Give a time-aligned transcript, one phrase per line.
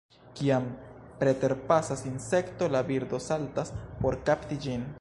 [0.37, 0.63] Kiam
[1.19, 4.89] preterpasas insekto, la birdo saltas por kapti ĝin.